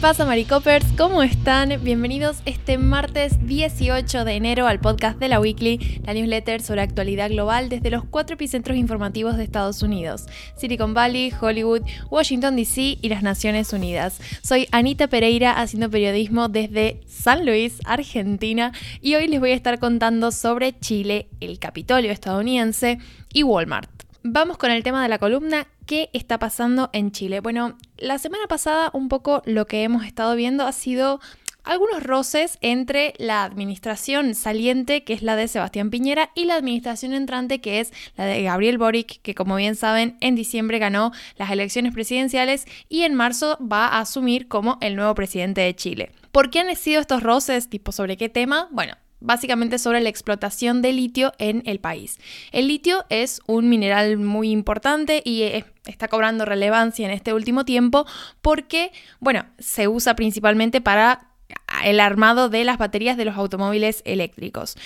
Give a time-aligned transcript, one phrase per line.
[0.00, 0.86] pasa, Maricopers?
[0.96, 1.78] ¿Cómo están?
[1.84, 7.28] Bienvenidos este martes 18 de enero al podcast de la Weekly, la newsletter sobre actualidad
[7.28, 10.24] global desde los cuatro epicentros informativos de Estados Unidos:
[10.56, 14.20] Silicon Valley, Hollywood, Washington DC y las Naciones Unidas.
[14.42, 18.72] Soy Anita Pereira haciendo periodismo desde San Luis, Argentina,
[19.02, 22.98] y hoy les voy a estar contando sobre Chile, el Capitolio estadounidense
[23.34, 23.90] y Walmart.
[24.22, 27.40] Vamos con el tema de la columna, ¿qué está pasando en Chile?
[27.40, 31.18] Bueno, la semana pasada un poco lo que hemos estado viendo ha sido
[31.64, 37.12] algunos roces entre la administración saliente, que es la de Sebastián Piñera, y la administración
[37.12, 41.50] entrante, que es la de Gabriel Boric, que como bien saben, en diciembre ganó las
[41.50, 46.12] elecciones presidenciales y en marzo va a asumir como el nuevo presidente de Chile.
[46.30, 47.68] ¿Por qué han sido estos roces?
[47.68, 48.68] ¿Tipo sobre qué tema?
[48.70, 52.18] Bueno, básicamente sobre la explotación de litio en el país.
[52.52, 57.64] El litio es un mineral muy importante y eh, está cobrando relevancia en este último
[57.64, 58.06] tiempo
[58.40, 61.28] porque, bueno, se usa principalmente para
[61.84, 64.76] el armado de las baterías de los automóviles eléctricos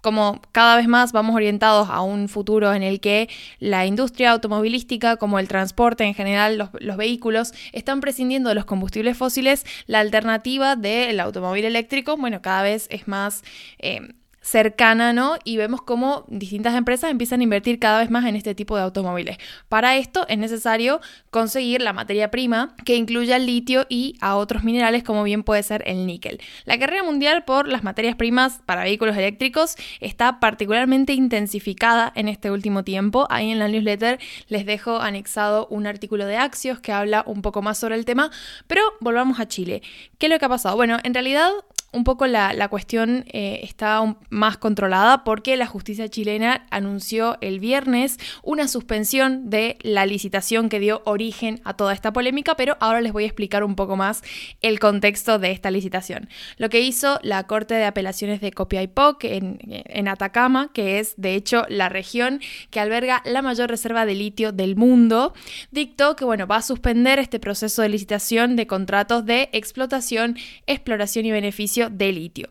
[0.00, 5.16] como cada vez más vamos orientados a un futuro en el que la industria automovilística,
[5.16, 10.76] como el transporte en general, los, vehículos, están prescindiendo de los combustibles fósiles, la alternativa
[10.76, 13.42] del automóvil eléctrico, bueno, cada vez es más...
[13.78, 15.36] Eh, cercana, ¿no?
[15.44, 18.82] Y vemos cómo distintas empresas empiezan a invertir cada vez más en este tipo de
[18.82, 19.38] automóviles.
[19.68, 24.64] Para esto es necesario conseguir la materia prima que incluya el litio y a otros
[24.64, 26.40] minerales como bien puede ser el níquel.
[26.64, 32.50] La carrera mundial por las materias primas para vehículos eléctricos está particularmente intensificada en este
[32.50, 33.26] último tiempo.
[33.30, 34.18] Ahí en la newsletter
[34.48, 38.30] les dejo anexado un artículo de Axios que habla un poco más sobre el tema,
[38.66, 39.82] pero volvamos a Chile.
[40.18, 40.76] ¿Qué es lo que ha pasado?
[40.76, 41.50] Bueno, en realidad
[41.92, 48.18] un poco la, cuestión eh, está más controlada porque la justicia chilena anunció el viernes
[48.44, 53.12] una suspensión de la licitación que dio origen a toda esta polémica, pero ahora les
[53.12, 54.22] voy a explicar un poco más
[54.60, 56.28] el contexto de esta licitación.
[56.58, 61.34] Lo que hizo la Corte de Apelaciones de Copiapó en, en Atacama, que es de
[61.34, 62.40] hecho la región
[62.70, 65.34] que alberga la mayor reserva de litio del mundo,
[65.72, 70.36] dictó que bueno, va a suspender este proceso de licitación de contratos de explotación,
[70.66, 72.48] exploración y beneficio de litio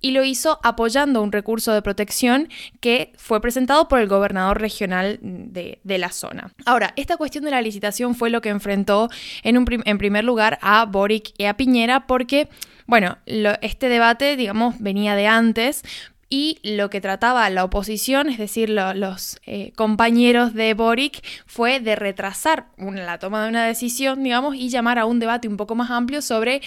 [0.00, 2.48] y lo hizo apoyando un recurso de protección
[2.80, 6.52] que fue presentado por el gobernador regional de, la zona.
[6.64, 9.10] Ahora, esta cuestión de la licitación fue lo que enfrentó
[9.42, 12.48] en, un en primer lugar a Boric y a Piñera porque,
[12.86, 15.82] bueno, este debate, digamos, venía de antes,
[16.32, 21.96] y lo que trataba la oposición, es decir, los eh, compañeros de Boric, fue de
[21.96, 25.90] retrasar la toma de una decisión, digamos, y llamar a un debate un poco más
[25.90, 26.62] amplio sobre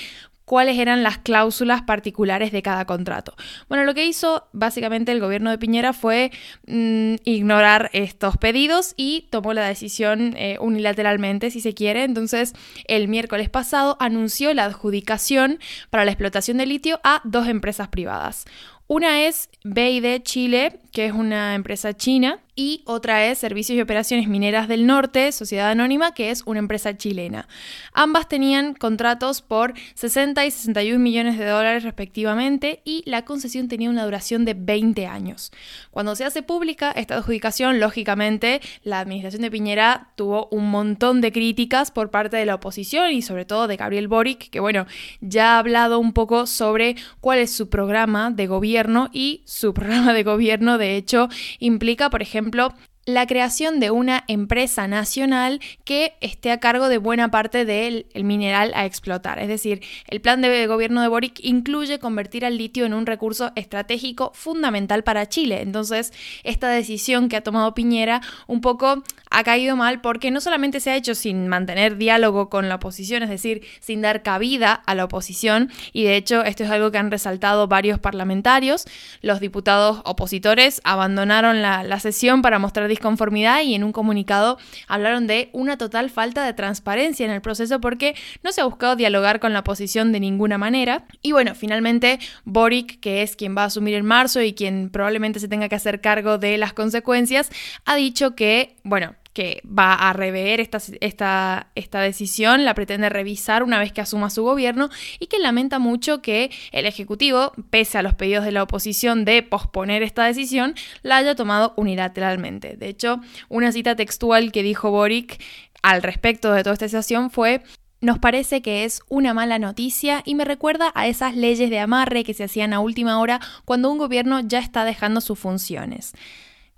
[0.46, 3.36] cuáles eran las cláusulas particulares de cada contrato.
[3.70, 6.32] Bueno, lo que hizo básicamente el gobierno de Piñera fue
[6.68, 12.04] mm, ignorar estos pedidos y tomó la decisión eh, unilateralmente, si se quiere.
[12.04, 12.54] Entonces,
[12.86, 15.60] el miércoles pasado anunció la adjudicación
[15.90, 18.46] para la explotación de litio a dos empresas privadas.
[18.88, 24.28] Una es BID Chile, que es una empresa china, y otra es Servicios y Operaciones
[24.28, 27.48] Mineras del Norte, Sociedad Anónima, que es una empresa chilena.
[27.94, 33.90] Ambas tenían contratos por 60 y 61 millones de dólares respectivamente y la concesión tenía
[33.90, 35.52] una duración de 20 años.
[35.90, 41.32] Cuando se hace pública esta adjudicación, lógicamente la administración de Piñera tuvo un montón de
[41.32, 44.86] críticas por parte de la oposición y sobre todo de Gabriel Boric, que bueno,
[45.22, 50.14] ya ha hablado un poco sobre cuál es su programa de gobierno y su programa
[50.14, 52.74] de gobierno de hecho implica, por ejemplo, ejemplo,
[53.06, 58.72] la creación de una empresa nacional que esté a cargo de buena parte del mineral
[58.76, 59.40] a explotar.
[59.40, 63.52] Es decir, el plan de gobierno de Boric incluye convertir al litio en un recurso
[63.56, 65.62] estratégico fundamental para Chile.
[65.62, 70.80] Entonces, esta decisión que ha tomado Piñera un poco ha caído mal porque no solamente
[70.80, 74.96] se ha hecho sin mantener diálogo con la oposición, es decir, sin dar cabida a
[74.96, 78.86] la oposición, y de hecho esto es algo que han resaltado varios parlamentarios,
[79.22, 84.58] los diputados opositores abandonaron la, la sesión para mostrar disconformidad y en un comunicado
[84.88, 88.96] hablaron de una total falta de transparencia en el proceso porque no se ha buscado
[88.96, 91.06] dialogar con la oposición de ninguna manera.
[91.22, 95.40] Y bueno, finalmente Boric, que es quien va a asumir en marzo y quien probablemente
[95.40, 97.50] se tenga que hacer cargo de las consecuencias,
[97.86, 103.64] ha dicho que, bueno, que va a rever esta, esta, esta, decisión, la pretende revisar
[103.64, 104.90] una vez que asuma su gobierno
[105.20, 109.42] y que lamenta mucho que el Ejecutivo, pese a los pedidos de la oposición de
[109.44, 112.78] posponer esta decisión, la haya tomado unilateralmente.
[112.78, 113.20] De hecho,
[113.50, 115.42] una cita textual que dijo Boric
[115.82, 117.62] al respecto de toda esta situación fue
[118.04, 122.26] nos parece que es una mala noticia y me recuerda a esas leyes de amarre
[122.26, 126.14] que se hacían a última hora cuando un gobierno ya está dejando sus funciones.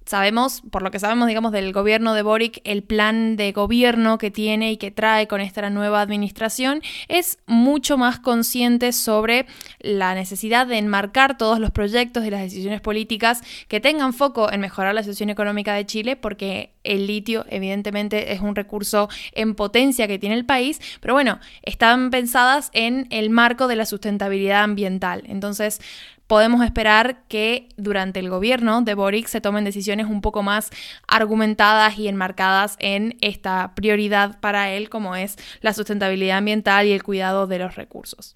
[0.06, 4.31] Sabemos, por lo que sabemos, digamos, del gobierno de Boric, el plan de gobierno que
[4.31, 9.46] tiene y que trae con esta nueva administración es mucho más consciente sobre
[9.80, 14.62] la necesidad de enmarcar todos los proyectos y las decisiones políticas que tengan foco en
[14.62, 20.07] mejorar la situación económica de Chile, porque el litio evidentemente es un recurso en potencia
[20.07, 25.24] que tiene el país, pero bueno, están pensadas en el marco de la sustentabilidad ambiental.
[25.28, 25.81] Entonces,
[26.27, 30.69] podemos esperar que durante el gobierno de Boric se tomen decisiones un poco más
[31.07, 37.04] argumentadas y enmarcadas en esta prioridad para él, como es la sustentabilidad ambiental y el
[37.04, 38.36] cuidado de los recursos.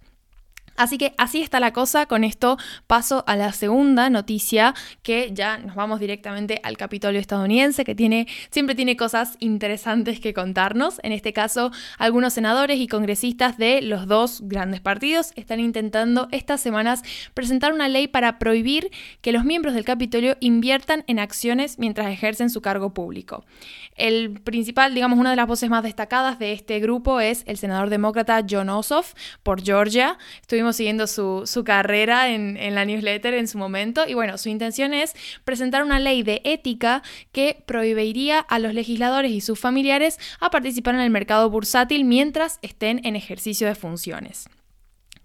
[0.80, 2.06] Así que así está la cosa.
[2.06, 4.74] Con esto paso a la segunda noticia,
[5.04, 10.34] que ya nos vamos directamente al Capitolio estadounidense, que tiene, siempre tiene cosas interesantes que
[10.34, 11.02] contarnos.
[11.04, 16.62] En este caso, algunos senadores y congresistas de los dos grandes partidos están intentando estas
[16.62, 17.02] semanas
[17.34, 18.90] presentar una ley para prohibir
[19.20, 23.44] que los miembros del Capitolio inviertan en acciones mientras ejercen su cargo público.
[23.98, 27.90] El principal, digamos, una de las voces más destacadas de este grupo es el senador
[27.90, 30.18] demócrata John Ossoff por Georgia.
[30.40, 34.08] Estuvimos siguiendo su, carrera en, en, la newsletter en su momento.
[34.08, 39.32] Y bueno, su intención es presentar una ley de ética que prohibiría a los legisladores
[39.32, 44.50] y sus familiares a participar en el mercado bursátil mientras estén en ejercicio de funciones.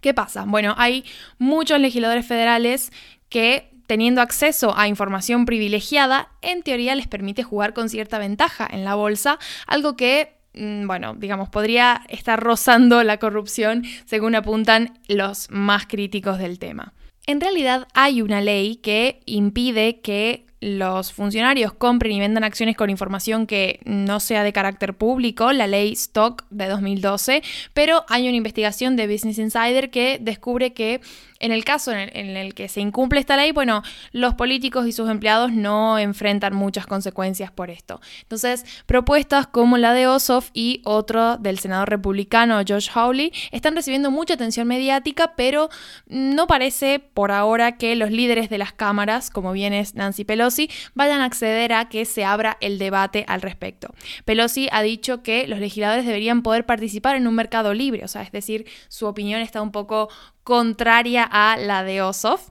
[0.00, 0.44] ¿Qué pasa?
[0.46, 1.04] Bueno, hay
[1.38, 2.92] muchos legisladores federales
[3.30, 8.84] que teniendo acceso a información privilegiada, en teoría les permite jugar con cierta ventaja en
[8.84, 15.86] la bolsa, algo que bueno, digamos, podría estar rozando la corrupción según apuntan los más
[15.86, 16.92] críticos del tema.
[17.26, 22.88] En realidad hay una ley que impide que los funcionarios compren y vendan acciones con
[22.88, 27.42] información que no sea de carácter público, la ley Stock de 2012,
[27.74, 31.02] pero hay una investigación de Business Insider que descubre que
[31.44, 33.82] en el caso en el, que se incumple esta ley, bueno,
[34.12, 38.00] los políticos y sus empleados no enfrentan muchas consecuencias por esto.
[38.22, 44.10] Entonces, propuestas como la de Ossoff y otro del senador republicano Josh Hawley están recibiendo
[44.10, 45.68] mucha atención mediática, pero
[46.06, 50.53] no parece por ahora que los líderes de las cámaras, como bien es Nancy Pelosi,
[50.94, 53.94] vayan a acceder a que se abra el debate al respecto.
[54.24, 58.22] Pelosi ha dicho que los legisladores deberían poder participar en un mercado libre, o sea,
[58.22, 60.08] es decir, su opinión está un poco
[60.42, 62.48] contraria a la de Ossoff.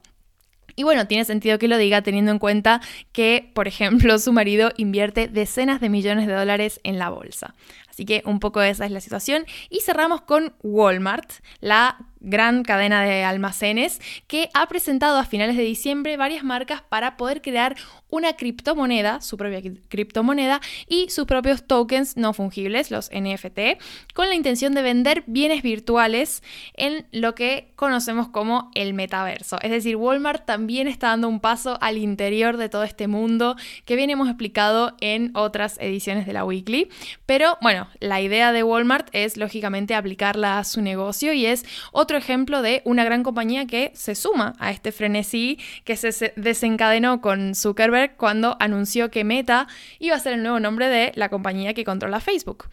[0.76, 4.72] Y bueno, tiene sentido que lo diga teniendo en cuenta que, por ejemplo, su marido
[4.78, 7.54] invierte decenas de millones de dólares en la bolsa.
[7.88, 9.46] Así que un poco esa es la situación.
[9.70, 15.64] Y cerramos con Walmart, la gran cadena de almacenes, que ha presentado a finales de
[15.64, 17.76] diciembre varias marcas para poder crear
[18.10, 23.80] una criptomoneda, su propia criptomoneda, y sus propios tokens no fungibles, los NFT,
[24.14, 26.44] con la intención de vender bienes virtuales
[26.76, 29.58] en lo que conocemos como el metaverso.
[29.62, 33.56] Es decir, Walmart también está dando un paso al interior de todo este mundo
[33.86, 36.90] que bien hemos explicado en otras ediciones de la Weekly.
[37.26, 41.66] Pero bueno, la idea de Walmart es lógicamente aplicarla a su negocio y es
[42.16, 47.56] ejemplo de una gran compañía que se suma a este frenesí que se desencadenó con
[47.56, 49.68] Zuckerberg cuando anunció que Meta
[50.00, 52.70] iba a ser el nuevo nombre de la compañía que controla Facebook.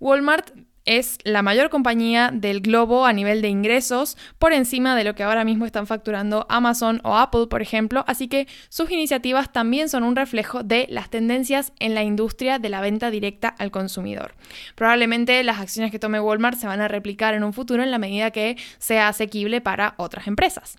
[0.00, 0.50] Walmart
[0.84, 5.22] es la mayor compañía del globo a nivel de ingresos, por encima de lo que
[5.22, 10.02] ahora mismo están facturando Amazon o Apple, por ejemplo, así que sus iniciativas también son
[10.02, 14.34] un reflejo de las tendencias en la industria de la venta directa al consumidor.
[14.74, 17.98] Probablemente las acciones que tome Walmart se van a replicar en un futuro en la
[17.98, 20.76] medida que sea asequible para otras empresas.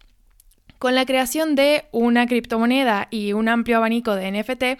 [0.77, 4.79] Con la creación de una criptomoneda y un amplio abanico de NFT,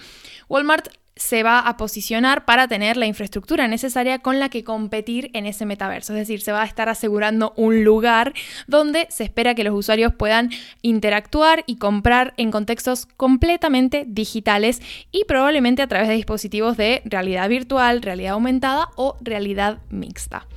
[0.49, 5.45] Walmart se va a posicionar para tener la infraestructura necesaria con la que competir en
[5.45, 6.13] ese metaverso.
[6.13, 8.33] Es decir, se va a estar asegurando un lugar
[8.67, 10.49] donde se espera que los usuarios puedan
[10.81, 14.81] interactuar y comprar en contextos completamente digitales
[15.11, 20.47] y probablemente a través de dispositivos de realidad virtual, realidad aumentada o realidad mixta.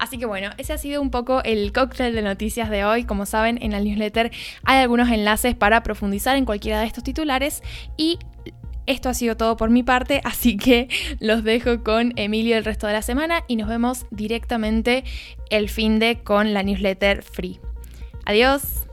[0.00, 3.04] Así que bueno, ese ha sido un poco el cóctel de noticias de hoy.
[3.04, 4.32] Como saben, en la newsletter
[4.64, 7.62] hay algunos enlaces para profundizar en cualquiera de estos titulares
[7.96, 8.18] y
[8.86, 10.88] esto ha sido todo por mi parte, así que
[11.20, 15.04] los dejo con Emilio el resto de la semana y nos vemos directamente
[15.50, 17.60] el fin de con la newsletter free.
[18.24, 18.86] Adiós.